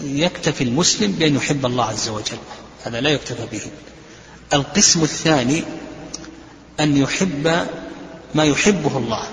يكتفي 0.03 0.63
المسلم 0.63 1.11
بأن 1.11 1.35
يحب 1.35 1.65
الله 1.65 1.85
عز 1.85 2.09
وجل. 2.09 2.37
هذا 2.83 3.01
لا 3.01 3.09
يكتفى 3.09 3.45
به. 3.51 3.61
القسم 4.53 5.03
الثاني 5.03 5.63
أن 6.79 6.97
يحب 6.97 7.67
ما 8.35 8.43
يحبه 8.43 8.97
الله 8.97 9.23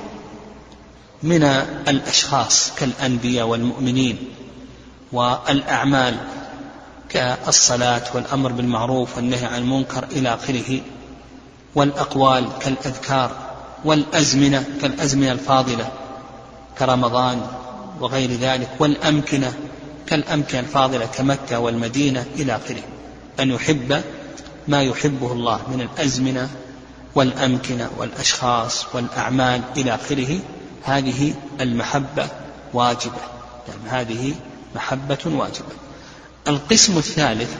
من 1.22 1.42
الأشخاص 1.88 2.72
كالأنبياء 2.74 3.46
والمؤمنين 3.46 4.18
والأعمال 5.12 6.16
كالصلاة 7.08 8.02
والأمر 8.14 8.52
بالمعروف 8.52 9.16
والنهي 9.16 9.44
عن 9.44 9.62
المنكر 9.62 10.04
إلى 10.04 10.34
آخره 10.34 10.80
والأقوال 11.74 12.48
كالأذكار 12.60 13.36
والأزمنة 13.84 14.64
كالأزمنة 14.82 15.32
الفاضلة 15.32 15.88
كرمضان 16.78 17.46
وغير 18.00 18.30
ذلك 18.30 18.68
والأمكنة 18.78 19.54
كالأمكنة 20.06 20.60
الفاضلة 20.60 21.06
كمكة 21.06 21.58
والمدينة 21.58 22.26
إلى 22.34 22.56
آخره. 22.56 22.82
أن 23.40 23.50
يحب 23.50 24.02
ما 24.68 24.82
يحبه 24.82 25.32
الله 25.32 25.60
من 25.68 25.80
الأزمنة 25.80 26.48
والأمكنة 27.14 27.90
والأشخاص 27.98 28.94
والأعمال 28.94 29.62
إلى 29.76 29.94
آخره. 29.94 30.40
هذه 30.84 31.34
المحبة 31.60 32.28
واجبة. 32.74 33.20
يعني 33.68 34.02
هذه 34.02 34.34
محبة 34.74 35.18
واجبة. 35.26 35.74
القسم 36.48 36.98
الثالث 36.98 37.56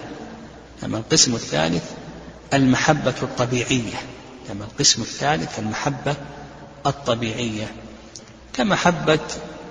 يعني 0.83 0.96
القسم 0.96 1.35
الثالث 1.35 1.85
المحبة 2.55 3.14
الطبيعية. 3.22 3.98
يعني 4.48 4.61
القسم 4.61 5.03
الثالث 5.03 5.59
المحبة 5.59 6.14
الطبيعية. 6.87 7.72
كمحبة 8.53 9.20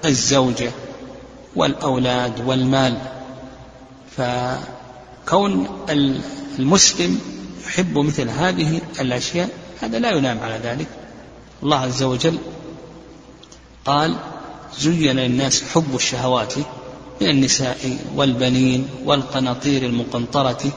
الزوجة 0.06 0.72
والأولاد 1.56 2.48
والمال. 2.48 2.98
فكون 4.18 5.68
المسلم 6.60 7.20
يحب 7.68 7.98
مثل 7.98 8.30
هذه 8.30 8.82
الأشياء 9.00 9.50
هذا 9.82 10.00
لا 10.00 10.12
ينام 10.12 10.40
على 10.40 10.60
ذلك. 10.64 10.88
الله 11.64 11.78
عز 11.78 12.04
وجل 12.04 12.38
قال 13.86 14.16
زين 14.80 15.16
للناس 15.16 15.64
حب 15.64 15.96
الشهوات 15.96 16.54
من 17.22 17.30
النساء 17.30 17.98
والبنين 18.16 18.88
والقناطير 19.06 19.84
المقنطرة 19.84 20.72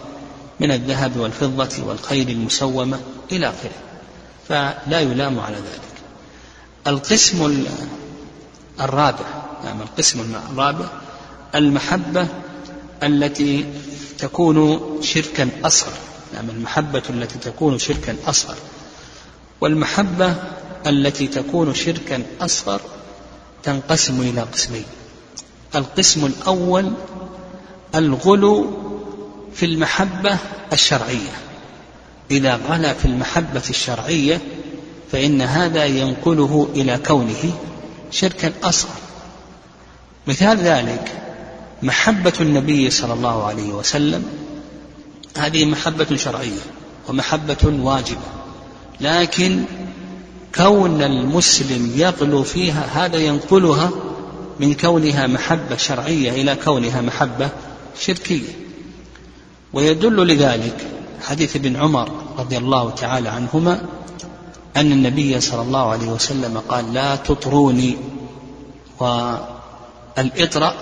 من 0.60 0.70
الذهب 0.70 1.16
والفضة 1.16 1.84
والخيل 1.86 2.30
المسومة 2.30 3.00
إلى 3.32 3.48
آخره. 3.48 3.72
فلا 4.48 5.00
يلام 5.00 5.40
على 5.40 5.56
ذلك. 5.56 5.90
القسم 6.86 7.66
الرابع 8.80 9.24
نعم 9.64 9.80
القسم 9.80 10.34
الرابع 10.50 10.86
المحبة 11.54 12.26
التي 13.02 13.64
تكون 14.18 14.80
شركا 15.02 15.48
أصغر 15.64 15.92
نعم 16.34 16.50
المحبة 16.50 17.02
التي 17.10 17.38
تكون 17.38 17.78
شركا 17.78 18.16
أصغر. 18.26 18.56
والمحبة 19.60 20.34
التي 20.86 21.26
تكون 21.26 21.74
شركا 21.74 22.22
أصغر 22.40 22.80
تنقسم 23.62 24.20
إلى 24.20 24.40
قسمين. 24.40 24.84
القسم 25.74 26.26
الأول 26.26 26.92
الغلو 27.94 28.70
في 29.54 29.66
المحبة 29.66 30.38
الشرعية. 30.72 31.32
إذا 32.30 32.60
غلا 32.68 32.94
في 32.94 33.04
المحبة 33.04 33.62
الشرعية 33.70 34.40
فإن 35.12 35.42
هذا 35.42 35.84
ينقله 35.84 36.68
إلى 36.74 36.98
كونه 37.06 37.52
شركا 38.10 38.52
أصغر 38.62 38.94
مثال 40.26 40.58
ذلك 40.58 41.22
محبة 41.82 42.32
النبي 42.40 42.90
صلى 42.90 43.12
الله 43.12 43.44
عليه 43.44 43.72
وسلم. 43.72 44.24
هذه 45.36 45.64
محبة 45.64 46.16
شرعية 46.16 46.60
ومحبة 47.08 47.56
واجبة. 47.64 48.30
لكن 49.00 49.64
كون 50.54 51.02
المسلم 51.02 51.92
يغلو 51.96 52.42
فيها 52.42 52.86
هذا 52.92 53.16
ينقلها 53.16 53.90
من 54.60 54.74
كونها 54.74 55.26
محبة 55.26 55.76
شرعية 55.76 56.30
إلى 56.30 56.56
كونها 56.64 57.00
محبة 57.00 57.50
شركية. 58.00 58.52
ويدل 59.72 60.26
لذلك 60.26 60.86
حديث 61.22 61.56
ابن 61.56 61.76
عمر 61.76 62.10
رضي 62.38 62.56
الله 62.56 62.90
تعالى 62.90 63.28
عنهما 63.28 63.82
أن 64.76 64.92
النبي 64.92 65.40
صلى 65.40 65.62
الله 65.62 65.90
عليه 65.90 66.08
وسلم 66.08 66.62
قال 66.68 66.94
لا 66.94 67.16
تطروني. 67.16 67.96
والإطراء 69.00 70.74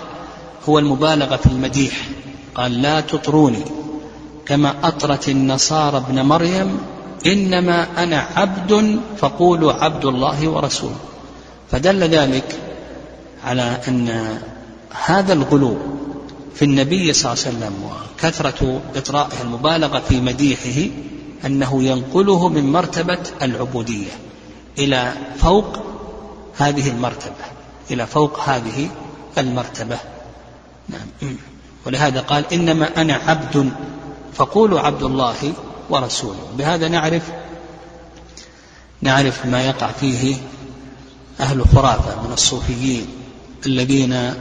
هو 0.69 0.79
المبالغة 0.79 1.35
في 1.35 1.45
المديح. 1.45 2.09
قال 2.55 2.81
لا 2.81 3.01
تطروني. 3.01 3.63
كما 4.45 4.75
أطرت 4.83 5.29
النصارى 5.29 5.97
ابن 5.97 6.21
مريم 6.21 6.77
إنما 7.25 8.03
أنا 8.03 8.27
عبد 8.35 8.99
فقولوا 9.17 9.73
عبد 9.73 10.05
الله 10.05 10.47
ورسوله. 10.47 10.99
فدل 11.71 12.03
ذلك 12.03 12.59
على 13.43 13.77
أن 13.87 14.37
هذا 15.05 15.33
الغلو 15.33 15.77
في 16.55 16.65
النبي 16.65 17.13
صلى 17.13 17.33
الله 17.33 17.45
عليه 17.45 17.57
وسلم 17.57 17.73
وكثرة 17.83 18.81
إطرائه 18.95 19.41
المبالغة 19.41 19.99
في 20.09 20.21
مديحه 20.21 20.91
أنه 21.45 21.83
ينقله 21.83 22.49
من 22.49 22.71
مرتبة 22.71 23.19
العبودية 23.41 24.11
إلى 24.77 25.13
فوق 25.37 25.79
هذه 26.57 26.89
المرتبة 26.89 27.45
إلى 27.91 28.07
فوق 28.07 28.39
هذه 28.39 28.89
المرتبة. 29.37 29.97
نعم. 30.89 31.35
ولهذا 31.85 32.21
قال 32.21 32.53
إنما 32.53 33.01
أنا 33.01 33.13
عبد 33.13 33.71
فقولوا 34.33 34.79
عبد 34.79 35.03
الله 35.03 35.53
ورسوله. 35.89 36.47
بهذا 36.57 36.87
نعرف 36.87 37.23
نعرف 39.01 39.45
ما 39.45 39.65
يقع 39.65 39.91
فيه 39.91 40.35
أهل 41.39 41.65
خرافة 41.75 42.27
من 42.27 42.33
الصوفيين 42.33 43.07
الذين 43.65 44.33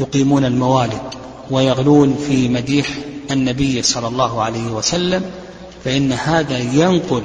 يقيمون 0.00 0.44
الموالد 0.44 1.02
ويغلون 1.50 2.16
في 2.28 2.48
مديح 2.48 2.88
النبي 3.30 3.82
صلى 3.82 4.08
الله 4.08 4.42
عليه 4.42 4.66
وسلم 4.66 5.30
فإن 5.84 6.12
هذا 6.12 6.58
ينقل 6.58 7.22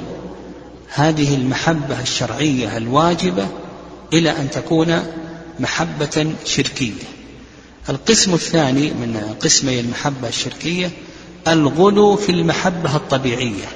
هذه 0.88 1.34
المحبة 1.34 2.00
الشرعية 2.00 2.76
الواجبة 2.76 3.46
إلى 4.12 4.30
أن 4.30 4.50
تكون 4.50 5.02
محبة 5.60 6.34
شركية. 6.44 7.02
القسم 7.88 8.34
الثاني 8.34 8.90
من 8.90 9.36
قسمي 9.42 9.80
المحبة 9.80 10.28
الشركية 10.28 10.90
الغلو 11.48 12.16
في 12.16 12.32
المحبة 12.32 12.96
الطبيعية. 12.96 13.66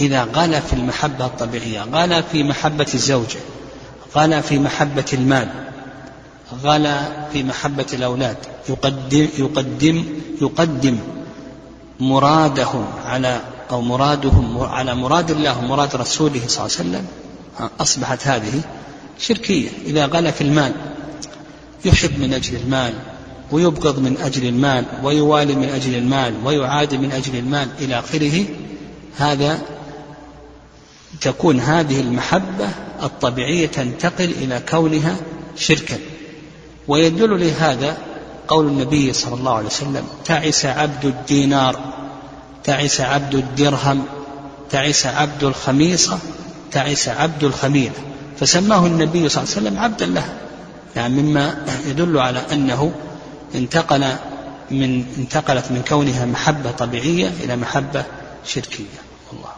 إذا 0.00 0.24
غلا 0.24 0.60
في 0.60 0.72
المحبة 0.72 1.26
الطبيعية 1.26 1.80
غلا 1.82 2.22
في 2.22 2.42
محبة 2.42 2.86
الزوجة 2.94 3.38
غلا 4.16 4.40
في 4.40 4.58
محبة 4.58 5.04
المال 5.12 5.48
غلا 6.64 7.28
في 7.32 7.42
محبة 7.42 7.86
الأولاد 7.92 8.36
يقدم 8.68 9.28
يقدم 9.38 10.04
يقدم 10.40 10.98
مرادهم 12.00 12.86
على 13.06 13.40
أو 13.72 13.80
مرادهم 13.80 14.60
على 14.60 14.94
مراد 14.94 15.30
الله 15.30 15.58
ومراد 15.58 15.96
رسوله 15.96 16.40
صلى 16.46 16.66
الله 16.66 16.78
عليه 16.78 16.88
وسلم 16.88 17.06
أصبحت 17.80 18.26
هذه 18.26 18.60
شركية. 19.18 19.68
إذا 19.86 20.06
غلا 20.06 20.30
في 20.30 20.40
المال 20.40 20.72
يحب 21.84 22.18
من 22.18 22.34
أجل 22.34 22.56
المال 22.56 22.94
ويبغض 23.50 23.98
من 23.98 24.16
أجل 24.16 24.46
المال 24.46 24.84
ويوالي 25.02 25.54
من 25.54 25.68
أجل 25.68 25.94
المال 25.94 26.34
ويعادي 26.44 26.98
من 26.98 27.12
أجل 27.12 27.36
المال 27.36 27.68
إلى 27.78 27.98
آخره 27.98 28.44
هذا 29.16 29.58
تكون 31.20 31.60
هذه 31.60 32.00
المحبة 32.00 32.68
الطبيعية 33.02 33.66
تنتقل 33.66 34.30
إلى 34.30 34.62
كونها 34.70 35.16
شركا. 35.56 35.98
ويدل 36.88 37.40
لهذا 37.40 37.96
قول 38.48 38.66
النبي 38.66 39.12
صلى 39.12 39.34
الله 39.34 39.54
عليه 39.54 39.66
وسلم 39.66 40.04
تعس 40.24 40.66
عبد 40.66 41.04
الدينار. 41.04 42.01
تعس 42.64 43.00
عبد 43.00 43.34
الدرهم 43.34 44.06
تعس 44.70 45.06
عبد 45.06 45.44
الخميصة 45.44 46.18
تعس 46.72 47.08
عبد 47.08 47.44
الخميلة. 47.44 47.94
فسماه 48.40 48.86
النبي 48.86 49.28
صلى 49.28 49.42
الله 49.42 49.54
عليه 49.56 49.66
وسلم 49.68 49.78
عبدا 49.78 50.06
له. 50.06 50.38
يعني 50.96 51.22
مما 51.22 51.66
يدل 51.86 52.18
على 52.18 52.42
أنه 52.52 52.92
انتقل 53.54 54.12
من 54.70 55.14
انتقلت 55.18 55.64
من 55.70 55.82
كونها 55.88 56.26
محبة 56.26 56.70
طبيعية 56.70 57.28
إلى 57.28 57.56
محبة 57.56 58.04
شركية. 58.46 58.84
والله. 59.32 59.52